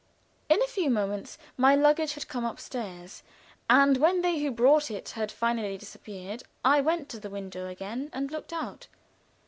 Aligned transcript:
In 0.49 0.59
a 0.63 0.67
few 0.67 0.89
moments 0.89 1.37
my 1.57 1.75
luggage 1.75 2.13
had 2.15 2.27
come 2.27 2.43
upstairs, 2.43 3.21
and 3.69 3.97
when 3.97 4.21
they 4.23 4.39
who 4.39 4.49
brought 4.49 4.89
it 4.89 5.09
had 5.09 5.31
finally 5.31 5.77
disappeared, 5.77 6.41
I 6.65 6.81
went 6.81 7.07
to 7.09 7.19
the 7.19 7.29
window 7.29 7.67
again 7.67 8.09
and 8.11 8.31
looked 8.31 8.51
out. 8.51 8.87